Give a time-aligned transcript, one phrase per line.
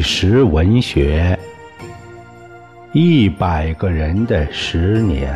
[0.00, 1.38] 纪实文学，
[2.94, 5.30] 一百个人的十年，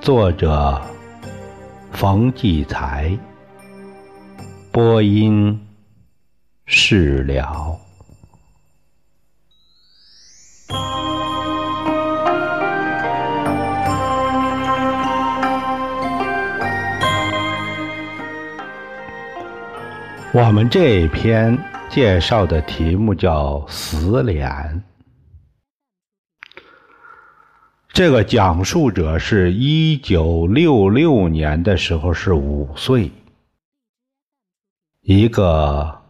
[0.00, 0.80] 作者
[1.90, 3.14] 冯骥才，
[4.70, 5.60] 播音
[6.64, 7.78] 释了。
[20.32, 21.58] 我们这篇
[21.92, 24.48] 介绍的题目叫《死脸》。
[27.92, 33.12] 这个讲述者是一九六六年的时候是五岁，
[35.02, 36.00] 一个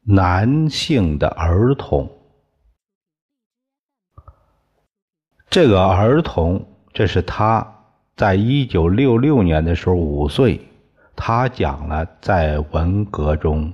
[0.00, 2.10] 男性的儿童。
[5.48, 7.84] 这个儿童，这是他
[8.16, 10.60] 在一九六六年的时候五岁。
[11.14, 13.72] 他讲了在文革中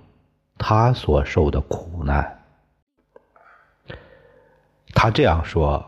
[0.59, 2.45] 他所受的苦难。
[4.95, 5.85] 他这样说：“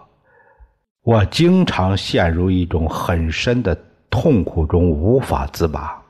[1.02, 3.76] 我经常陷入一种很深的
[4.10, 6.02] 痛苦中无法自拔，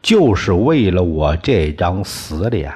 [0.00, 2.72] 就是为了我这张死脸。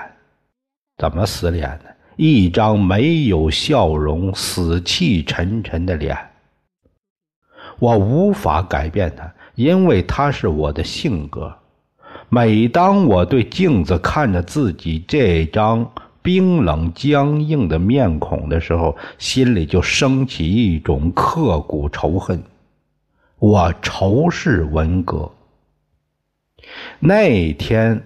[0.97, 1.91] 怎么死脸呢？
[2.17, 6.19] 一张没有笑容、死气沉沉的脸。
[7.79, 11.57] 我无法改变它，因为它是我的性格。”
[12.29, 15.89] 每当我对镜子看着自己这张
[16.23, 22.43] 冰冷僵硬的面孔的时候，心里就升起一种刻骨仇恨。
[23.39, 25.31] 我仇视文革。
[26.99, 28.03] 那天，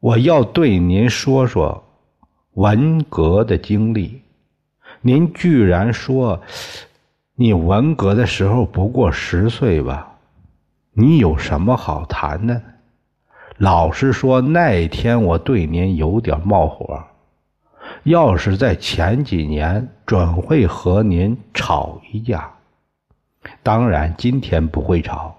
[0.00, 1.84] 我要对您说说
[2.54, 4.20] 文革的经历。
[5.00, 6.42] 您居然说，
[7.36, 10.16] 你文革的时候不过十岁吧？
[10.92, 12.60] 你有什么好谈的？
[13.58, 17.02] 老实说，那天我对您有点冒火。
[18.04, 22.50] 要是在前几年，准会和您吵一架。
[23.62, 25.36] 当然，今天不会吵，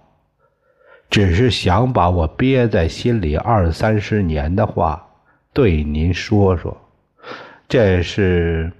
[1.09, 5.07] 只是想把我憋在心里二三十年的话
[5.53, 6.75] 对您说说。
[7.68, 8.72] 这是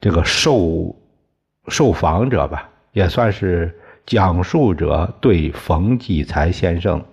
[0.00, 0.96] 这个受
[1.68, 7.04] 受访者吧，也算是讲述者对冯骥才先生。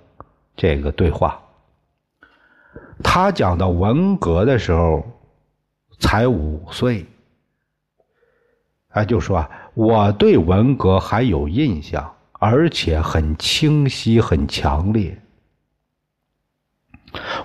[0.59, 1.41] 这个对话，
[3.01, 5.01] 他讲到文革的时候
[5.99, 7.05] 才五岁，
[8.89, 15.17] 啊，就说我对文革还有印象，而且很清晰、很强烈。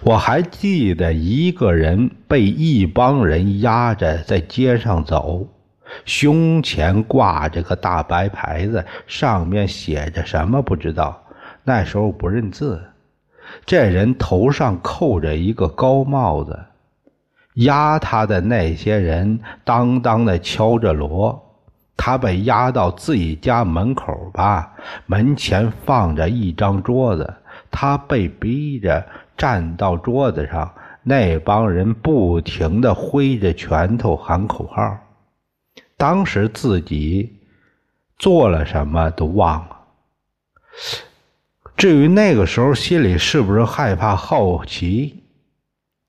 [0.02, 5.46] 我还记得一个人被一帮人压着在街上走，
[6.04, 11.25] 胸前挂着个大白牌子，上面写着什么不知道，
[11.62, 12.82] 那时候不认字。
[13.66, 16.59] 这人头上扣着一个高帽子，
[17.54, 21.41] 压他的那些人当当的敲着锣。
[21.97, 24.75] 他被押到自己家门口吧，
[25.06, 27.34] 门前放着一张桌子，
[27.70, 29.06] 他被逼着
[29.37, 30.75] 站到桌子上。
[31.06, 34.98] 那帮人不停的挥着拳头喊口号，
[35.98, 37.41] 当时自己
[38.19, 39.81] 做了什么都忘了。
[41.76, 45.24] 至于那个时候心里是不是害怕、好奇，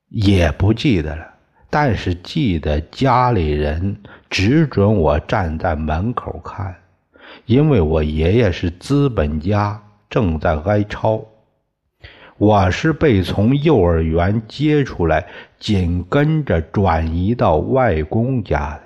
[0.09, 1.25] 也不记得了。
[1.69, 3.97] 但是记得家里人
[4.29, 6.73] 只准我站在门口看，
[7.45, 11.21] 因为我爷爷是资本家，正在挨抄。
[12.37, 15.25] 我是被从幼儿园接出来，
[15.59, 18.81] 紧跟着转移到外公家的。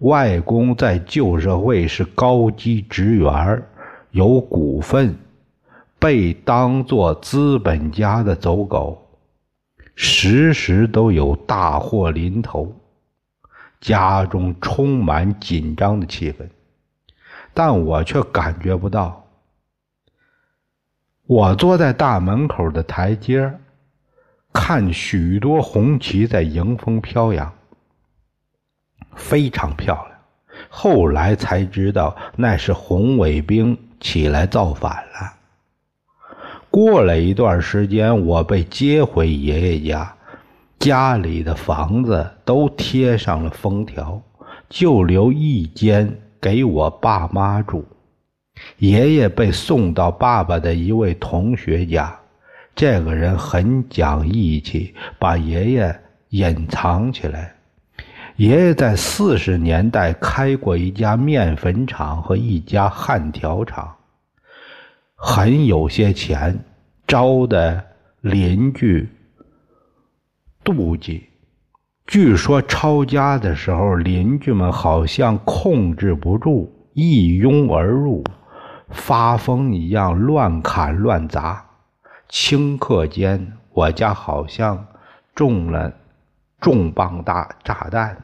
[0.00, 3.62] 外公在旧社会是高级职员，
[4.10, 5.16] 有股份。
[6.06, 9.08] 被当作资本家的走狗，
[9.96, 12.72] 时时都有大祸临头，
[13.80, 16.48] 家中充满紧张的气氛，
[17.52, 19.26] 但我却感觉不到。
[21.26, 23.58] 我坐在大门口的台阶
[24.52, 27.52] 看许多红旗在迎风飘扬，
[29.16, 30.20] 非常漂亮。
[30.68, 35.35] 后来才知道，那是红卫兵起来造反了。
[36.76, 40.14] 过了一段时间，我被接回爷爷家，
[40.78, 44.20] 家里的房子都贴上了封条，
[44.68, 47.82] 就留一间给我爸妈住。
[48.76, 52.14] 爷爷被送到爸爸的一位同学家，
[52.74, 57.54] 这个人很讲义气，把爷爷隐藏起来。
[58.36, 63.95] 爷爷在四十年代开过一家面粉厂和一家焊条厂。
[65.16, 66.62] 很有些钱，
[67.06, 67.82] 招的
[68.20, 69.08] 邻居
[70.62, 71.24] 妒忌，
[72.06, 78.22] 据说抄家的时候，邻居们好像控制不住，一拥而入，
[78.90, 81.64] 发疯一样乱砍乱砸。
[82.28, 84.86] 顷刻间，我家好像
[85.34, 85.92] 中了
[86.60, 88.22] 重磅大炸弹。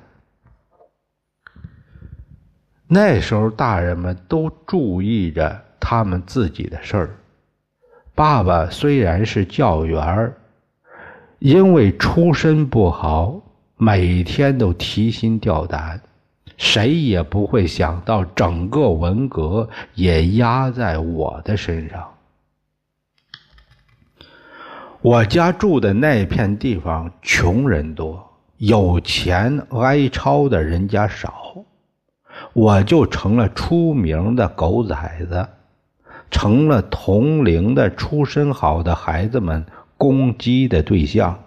[2.87, 7.11] 那时候，大人们都注意着他们自己的事儿。
[8.15, 10.33] 爸爸虽然是教员
[11.41, 13.43] 因为出身不好。
[13.79, 16.01] 每天都提心吊胆，
[16.57, 22.09] 谁也不会想到整个文革也压在我的身上。
[25.01, 28.25] 我家住的那片地方穷人多，
[28.59, 31.57] 有钱挨抄的人家少，
[32.53, 35.45] 我就成了出名的狗崽子，
[36.33, 39.65] 成了同龄的出身好的孩子们
[39.97, 41.39] 攻击的对象。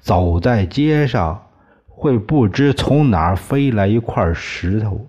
[0.00, 1.46] 走在街上，
[1.86, 5.06] 会不知从哪儿飞来一块石头；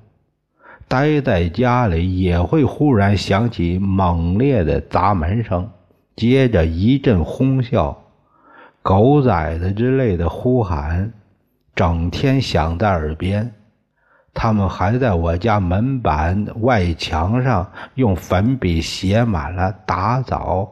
[0.88, 5.70] 待在家里，也会忽然响起猛烈的砸门声，
[6.16, 8.04] 接着一阵哄笑、
[8.82, 11.12] 狗崽子之类的呼喊，
[11.76, 13.54] 整天响在耳边。
[14.42, 20.72] 他们还在我家门板外墙上用粉笔写满了“打倒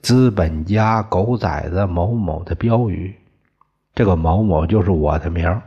[0.00, 3.12] 资本家狗崽子某某”的标语。
[3.96, 5.60] 这个某某就是我的名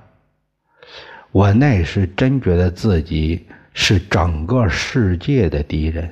[1.34, 6.10] 我那时真觉得自己是整个世界的敌人，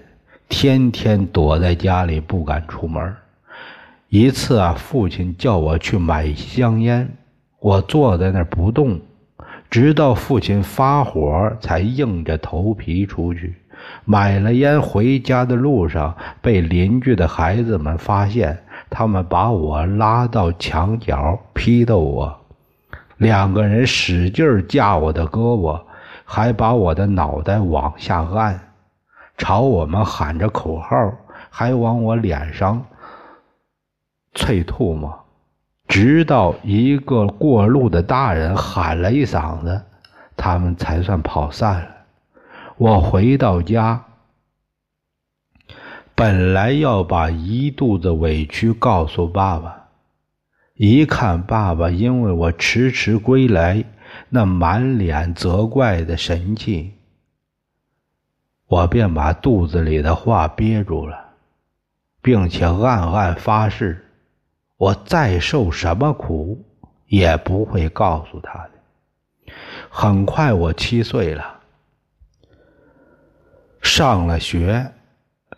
[0.49, 3.15] 天天躲在家里不敢出门。
[4.09, 7.09] 一次啊，父亲叫我去买香烟，
[7.61, 8.99] 我坐在那儿不动，
[9.75, 13.57] 直到父亲发火，才硬着头皮出去
[14.05, 14.81] 买了烟。
[14.81, 18.57] 回家的路上，被邻居的孩子们发现。
[18.89, 22.39] 他们把我拉到墙角批斗我，
[23.17, 25.81] 两个人使劲架我的胳膊，
[26.23, 28.57] 还把我的脑袋往下按，
[29.37, 31.13] 朝我们喊着口号，
[31.49, 32.81] 还往我脸上
[34.33, 35.24] 啐唾沫，
[35.87, 39.83] 直到一个过路的大人喊了一嗓子，
[40.35, 41.89] 他们才算跑散了。
[42.77, 44.03] 我回到家。
[46.15, 49.89] 本来要把一肚子委屈告诉爸爸，
[50.75, 53.83] 一看爸爸因为我迟迟归来
[54.29, 56.93] 那满脸责怪的神气，
[58.67, 61.31] 我便把肚子里的话憋住了，
[62.21, 64.04] 并且暗暗发誓，
[64.77, 66.63] 我再受什么苦
[67.07, 69.53] 也不会告诉他的。
[69.89, 71.59] 很快，我七岁了，
[73.81, 74.91] 上了学。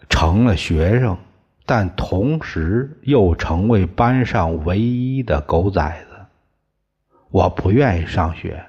[0.10, 1.18] 成了学生，
[1.66, 6.18] 但同时又成为班上唯一的狗崽子。
[7.30, 8.64] 我不愿意上学，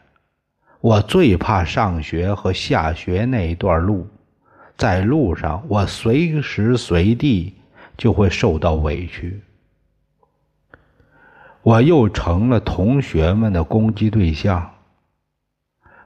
[0.80, 4.06] 我最怕上学和下学那一段路，
[4.76, 7.54] 在路上我随时随地
[7.96, 9.40] 就会受到委屈。
[11.68, 14.70] 我又成了同学们的攻击对象，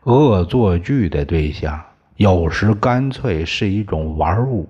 [0.03, 1.81] 恶作剧的对象，
[2.17, 4.69] 有时干脆是一种玩物。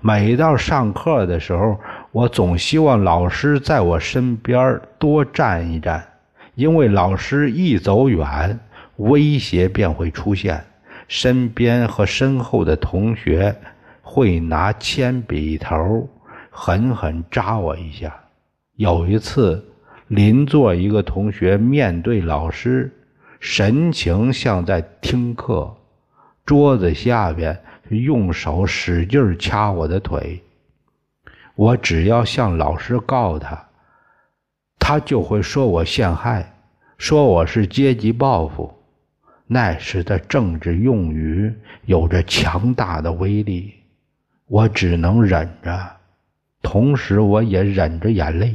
[0.00, 1.78] 每到上课的时候，
[2.10, 6.04] 我总希望老师在我身边多站一站，
[6.56, 8.58] 因为老师一走远，
[8.96, 10.64] 威胁便会出现，
[11.06, 13.54] 身边和身后的同学
[14.02, 16.08] 会拿铅笔头
[16.50, 18.12] 狠狠扎我一下。
[18.74, 19.64] 有一次，
[20.10, 22.92] 邻座一个同学面对老师，
[23.38, 25.76] 神情像在听课，
[26.44, 27.58] 桌子下边。
[27.90, 30.40] 用手使劲掐我的腿，
[31.56, 33.68] 我只要向老师告他，
[34.78, 36.54] 他就会说我陷害，
[36.98, 38.72] 说我是阶级报复。
[39.48, 41.52] 那时的政治用语
[41.86, 43.74] 有着强大的威力，
[44.46, 45.96] 我只能忍着，
[46.62, 48.54] 同时我也忍着眼泪，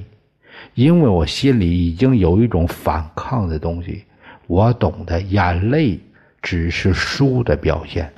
[0.73, 4.05] 因为我心里已经有一种反抗的东西。
[4.47, 5.99] 我懂得，眼泪
[6.41, 8.13] 只是输的表现。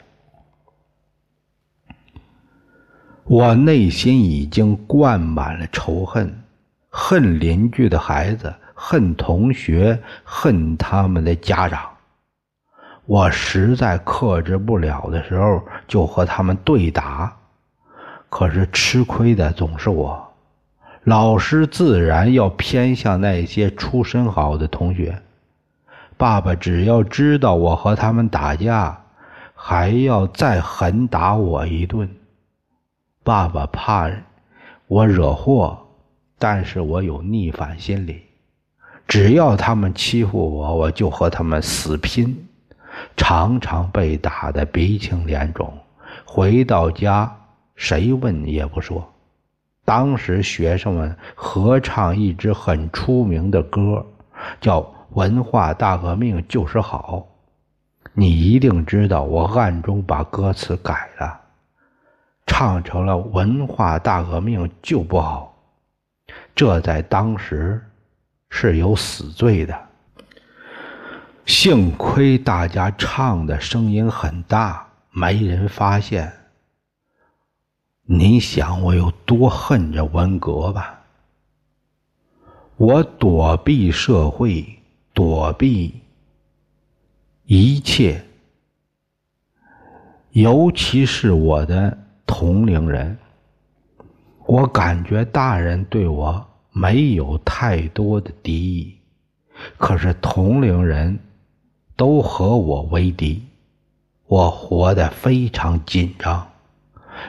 [3.23, 6.43] 我内心已经灌满了仇恨，
[6.89, 11.89] 恨邻居的孩子，恨同学，恨他们的家长。
[13.05, 17.33] 我实在克制不了的时候，就和他们对打。
[18.29, 20.26] 可是吃亏的总是我，
[21.07, 25.17] 老师自然要偏向那些出身好的同学。
[26.17, 29.05] 爸爸只要知道我和他们打架，
[29.55, 32.09] 还要再狠打我一顿。
[33.23, 34.11] 爸爸怕
[34.87, 35.79] 我惹祸，
[36.37, 38.23] 但是我有逆反心理，
[39.07, 42.35] 只要他们欺负我，我就和他们死拼，
[43.15, 45.73] 常常被打得鼻青脸肿。
[46.25, 47.33] 回到家，
[47.77, 49.09] 谁问也不说。
[49.87, 54.05] 当时学生们合唱一支很出名的歌，
[54.59, 57.25] 叫《文化大革命就是好》。
[58.11, 61.39] 你一定知道，我暗中把歌词改了，
[62.45, 65.55] 唱成了“文化大革命就不好”。
[66.53, 67.81] 这在当时
[68.49, 69.73] 是有死罪的。
[71.45, 76.29] 幸亏大家唱的声音很大，没人发现。
[78.09, 81.01] 你想我有多恨这文革吧？
[82.77, 84.65] 我躲避社会，
[85.13, 85.93] 躲避
[87.43, 88.23] 一切，
[90.31, 93.17] 尤其是我的同龄人。
[94.45, 98.95] 我感觉大人对我没有太多的敌意，
[99.77, 101.19] 可是同龄人
[101.97, 103.43] 都和我为敌，
[104.27, 106.49] 我活得非常紧张。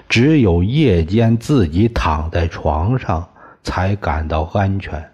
[0.09, 3.28] 只有夜间自己躺在床上
[3.62, 5.12] 才感到安全。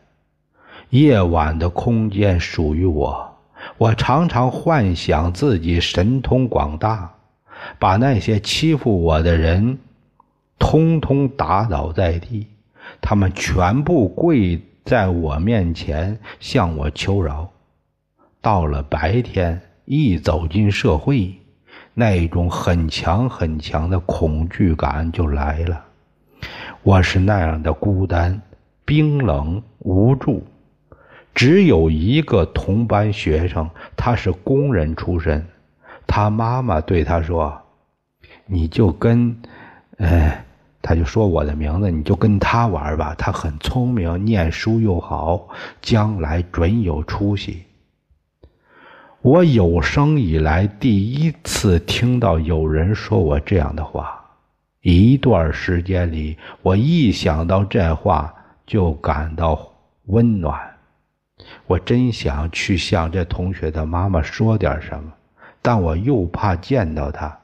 [0.91, 3.37] 夜晚的空间属于我，
[3.79, 7.15] 我常常幻想自己神通广大，
[7.79, 9.79] 把那些欺负我的人
[10.59, 12.47] 通通打倒在地，
[13.01, 17.51] 他们全部跪在我面前向我求饶。
[18.41, 21.35] 到了白天，一走进社会。
[21.95, 25.85] 那种很强很强的恐惧感就来了，
[26.83, 28.43] 我是那样的孤单、
[28.85, 30.45] 冰冷、无助。
[31.35, 35.47] 只有一个同班学生，他是工人出身，
[36.07, 37.61] 他妈妈对他说
[38.47, 39.37] ：“你就跟……
[39.99, 40.45] 哎，
[40.83, 45.49] 他就说我的名字，你就跟他玩吧，他很聪明，念书又好，
[45.81, 47.65] 将来准有出息。”
[49.25, 54.23] 我有生以来第一次听到有人说我这样的话。
[54.83, 58.35] 一段时间里，我一想到这话
[58.67, 59.73] 就感到
[60.09, 60.61] 温暖。
[61.67, 65.11] 我真想去向这同学的妈妈说点什么，
[65.63, 67.35] 但我又怕见到他。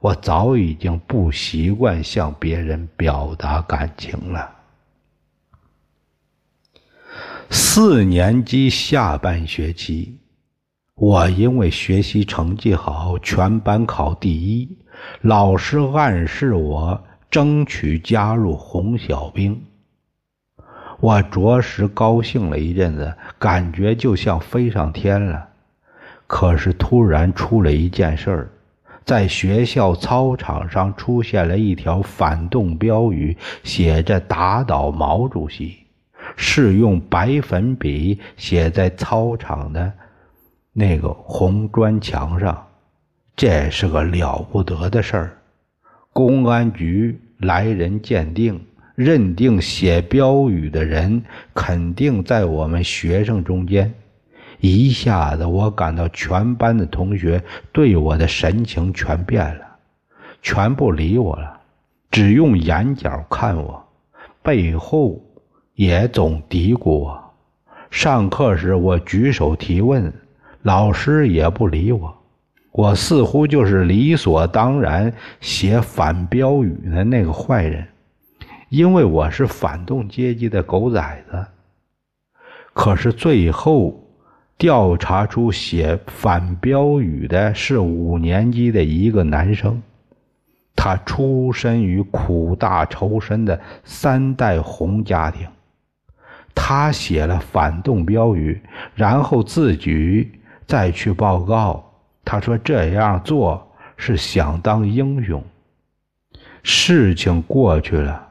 [0.00, 4.50] 我早已经不习惯向别人表达感情了。
[7.48, 10.18] 四年级下半学期。
[10.94, 14.76] 我因为学习成绩好，全班考第一，
[15.22, 19.60] 老师暗示我争取加入红小兵。
[21.00, 25.48] 我着实高兴了一阵子，感觉就像飞上天了。
[26.26, 28.50] 可是突然出了一件事儿，
[29.04, 35.78] 在学校操场上出现了一条反动标语，写着“打倒毛主席”，
[36.36, 39.92] 是用白粉笔写在操场的。
[40.74, 42.66] 那个红砖墙上，
[43.36, 45.38] 这是个了不得的事儿。
[46.14, 48.58] 公安局来人鉴定，
[48.94, 53.92] 认定写标语的人肯定在我们学生中间。
[54.60, 59.66] 一下子，我感到全班的同学对我的神情全变了，
[60.40, 61.60] 全不理我了，
[62.10, 63.84] 只用眼角看我，
[64.42, 65.22] 背后
[65.74, 67.22] 也总嘀咕我。
[67.90, 70.10] 上课时，我举手提问。
[70.62, 72.16] 老师也不理我，
[72.70, 77.84] 我似乎就是理所当然写反标语的那个坏人，
[78.68, 81.44] 因为我是反动阶级的狗崽子。
[82.72, 84.02] 可是最后
[84.56, 89.82] 调查出写反标语的是五年级的一个男生，
[90.76, 95.48] 他出身于苦大仇深的三代红家庭，
[96.54, 98.62] 他写了反动标语，
[98.94, 100.38] 然后自举。
[100.66, 101.84] 再去报告，
[102.24, 105.42] 他说这样做是想当英雄。
[106.62, 108.28] 事情过去了，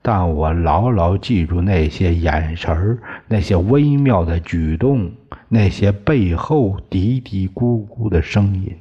[0.00, 5.10] 但我牢牢记住那些眼神那些微妙的举动，
[5.48, 8.76] 那些背后嘀嘀咕咕的声音。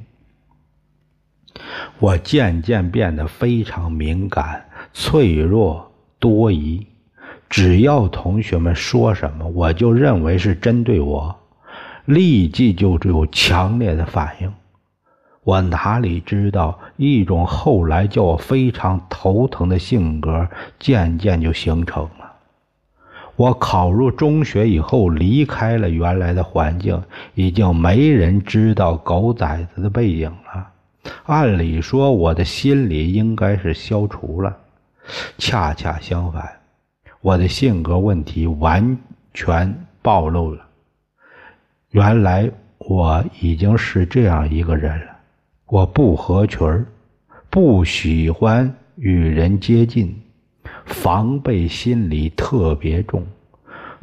[1.97, 6.85] 我渐渐变得非常敏感、脆弱、多疑。
[7.49, 11.35] 只要同学们说什么，我就认为是针对我。
[12.07, 14.53] 立即就有强烈的反应，
[15.43, 20.47] 我哪里知道，一种后来叫我非常头疼的性格
[20.79, 22.31] 渐渐就形成了。
[23.35, 30.69] 我考入中学以后，离开了原来的环境，已经没人知道狗崽子的背影了。
[31.25, 34.55] 按理说，我的心理应该是消除了，
[35.37, 36.49] 恰恰相反，
[37.19, 38.97] 我的性格问题完
[39.33, 40.66] 全暴露了。
[41.97, 45.07] 原来我已经是这样一个人了。
[45.65, 46.85] 我不合群儿，
[47.49, 50.15] 不喜欢与人接近，
[50.85, 53.25] 防备心理特别重。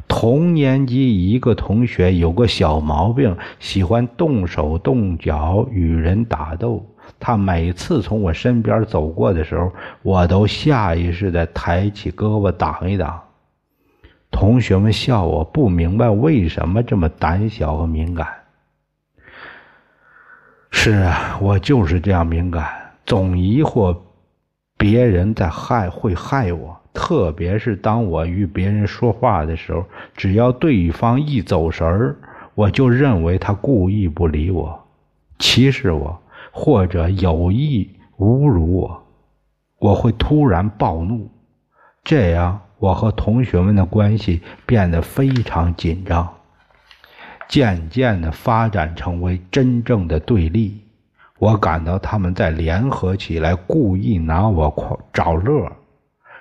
[0.09, 6.85] 同年级一个同学有个小毛病，喜欢动手动脚与人打斗。
[7.17, 9.71] 他每次从我身边走过的时候，
[10.01, 13.21] 我都下意识地抬起胳膊挡一挡。
[14.35, 18.27] 同学们笑我不明白为什么这么胆小和敏感。
[20.71, 22.69] 是啊，我就是这样敏感，
[23.05, 23.97] 总疑惑
[24.75, 29.85] 别人在害会害我，特别是当我与别人说话的时候，
[30.17, 32.17] 只要对方一走神儿，
[32.55, 34.77] 我就认为他故意不理我，
[35.39, 39.03] 歧视我，或者有意侮辱我，
[39.79, 41.31] 我会突然暴怒，
[42.03, 46.31] 这样我和同学们的关系变得非常紧张。
[47.47, 50.81] 渐渐的发展成为真正的对立，
[51.39, 55.71] 我感到他们在联合起来，故意拿我找乐，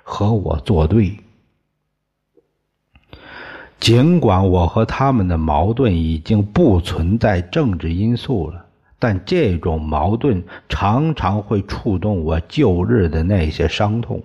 [0.03, 1.17] 和我作对。
[3.81, 8.67] 尽管我和他们的矛盾已经不存在政治因素了，
[8.99, 14.23] 但这种矛盾常常会触动我旧日的那些伤痛。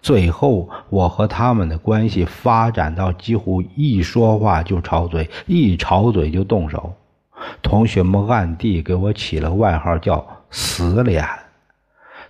[0.00, 6.92] 最后，我和他们的关系发展到几乎一说话就吵嘴，一吵嘴就动手。
[7.62, 11.24] 同学们暗地给我起了外号，叫“死脸”。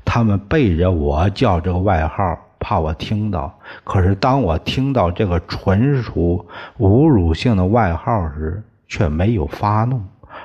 [0.05, 3.59] 他们背着我叫这个外号，怕我听到。
[3.85, 6.47] 可是当我听到这个纯属
[6.79, 10.01] 侮辱性的外号时，却没有发怒，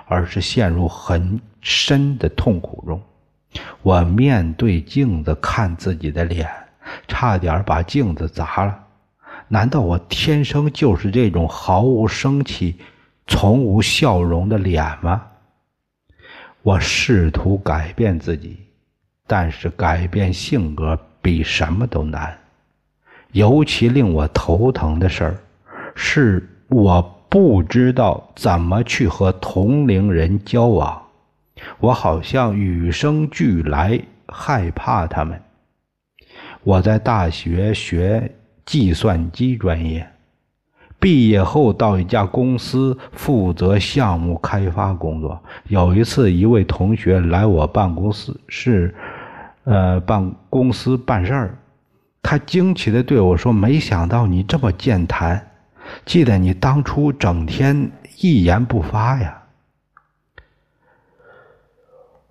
[0.07, 3.01] 而是陷入很深的痛苦中。
[3.81, 6.49] 我面对镜子看自己的脸。
[7.08, 8.79] 差点把镜子砸了。
[9.47, 12.75] 难道我天生就是这种毫无生气、
[13.27, 15.21] 从无笑容的脸吗？
[16.62, 18.58] 我试图改变自己，
[19.27, 22.38] 但是改变性格比什么都难。
[23.34, 25.36] 尤其令我头疼的事儿，
[25.93, 31.01] 是我不知道怎么去和同龄人交往。
[31.79, 35.42] 我好像与生俱来害怕他们。
[36.63, 38.32] 我在大学学
[38.65, 40.08] 计算机专业，
[40.97, 45.38] 毕业后到一家公司负责项目开发工作。
[45.67, 48.95] 有一次，一位同学来我办公室，是
[49.65, 51.58] 呃办公司办事儿，
[52.21, 55.52] 他惊奇地对我说：“没想到你这么健谈，
[56.06, 59.43] 记得你当初整天一言不发呀。”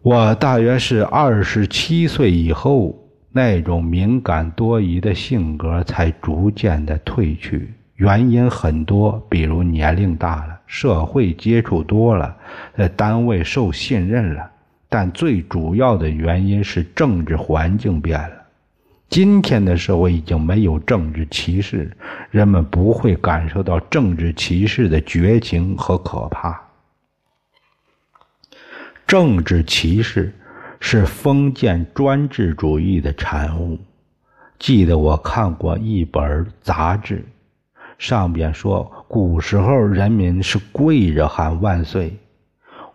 [0.01, 2.99] 我大约是二十七岁以后。
[3.35, 12.37] 那种敏感多疑的性格才逐渐的褪去，原因很多，比如年龄大了，社会接触多了，
[12.77, 14.51] 在单位受信任了。
[14.87, 18.37] 但最主要的原因是政治环境变了。
[19.09, 21.91] 今天的社会已经没有政治歧视，
[22.31, 26.61] 人们不会感受到政治歧视的绝情和可怕。
[29.07, 30.35] 政治歧视。
[30.85, 33.79] 是封建专制主义的产物。
[34.59, 37.25] 记得我看过一本杂志，
[37.99, 42.19] 上边说古时候人民是跪着喊万岁，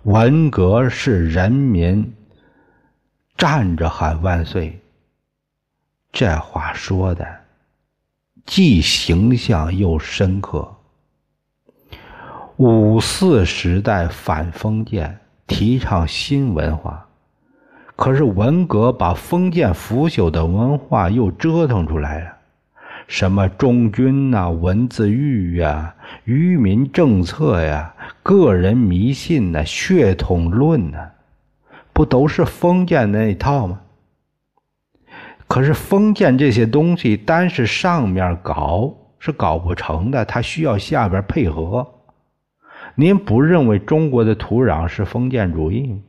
[0.03, 2.13] 文革是人民
[3.37, 4.77] 站着喊万岁。
[6.11, 7.25] 这话说的
[8.45, 10.75] 既形象又深刻。
[12.57, 17.06] 五四时代反封建，提倡新文化。
[17.97, 22.31] 可是文革把封建腐朽的文化又折腾出来了，
[23.07, 31.09] 什么忠君呐、文字狱呀、愚民政策呀、个人迷信呐、血统论呐，
[31.91, 33.81] 不都是封建那一套吗？
[35.47, 41.87] 可是封建这些东西，单是上面搞是搞不成的，它需要下边配合。
[42.93, 45.99] 您不认为中国的土壤是封建主义吗？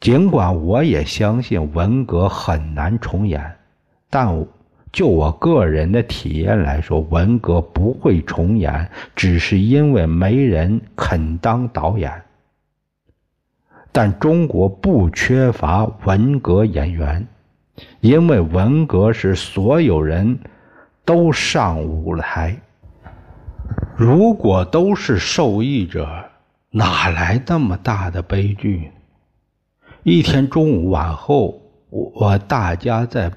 [0.00, 3.54] 尽管我也相信文革很难重演，
[4.08, 4.46] 但
[4.90, 12.10] 就我个人的体验来说，文革不会重演，只是因为没人肯当导演。
[13.92, 17.26] 但中国不缺乏文革演员，
[18.00, 20.38] 因为文革时所有人
[21.04, 22.56] 都上舞台。
[23.96, 26.08] 如果都是受益者，
[26.70, 28.90] 哪来那么大的悲剧？
[30.02, 31.60] 一天中午晚后，
[31.90, 33.30] 我大家在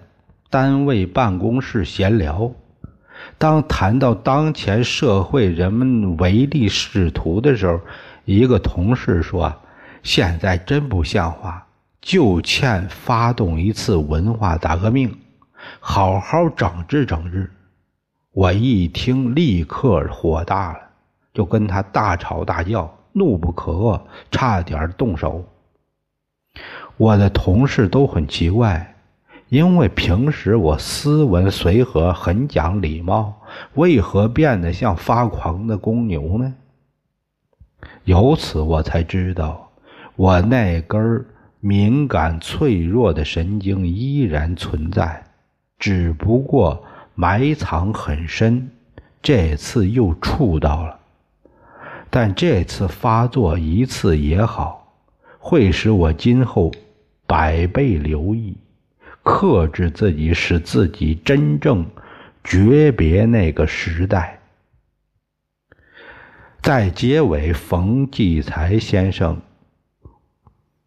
[0.50, 2.50] 单位办公室闲聊，
[3.38, 7.82] 当谈到当前社会人们唯利是图的时候，
[8.24, 9.54] 一个同事说
[10.04, 11.68] ：“现在真不像话，
[12.00, 15.14] 就欠发动一次文化大革命，
[15.82, 17.52] 好好整治整治。”
[18.32, 20.80] 我一听，立刻火大了，
[21.34, 24.00] 就跟他大吵大叫，怒不可遏，
[24.32, 25.44] 差点动手。
[26.98, 28.96] 我的同事都很奇怪，
[29.50, 33.42] 因为平时我斯文随和，很讲礼貌，
[33.74, 36.54] 为何变得像发狂的公牛呢？
[38.06, 39.72] 由此我才知道，
[40.16, 41.26] 我那根
[41.60, 45.24] 敏感脆弱的神经依然存在，
[45.80, 46.84] 只不过。
[47.16, 48.72] 埋藏很深，
[49.22, 50.98] 这次又触到了，
[52.10, 54.83] 但这次发作一次也好，
[55.46, 56.72] 会使我今后
[57.28, 58.56] 百倍留意，
[59.24, 61.86] 克制自己，使自己真正
[62.46, 64.40] 诀别那个时代。
[66.62, 69.42] 在结尾，冯骥才先生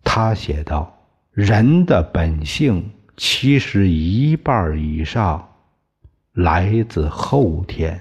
[0.03, 1.01] 他写道
[1.33, 5.47] ：“人的本性其实一半以上。”
[6.33, 8.01] 来自后天。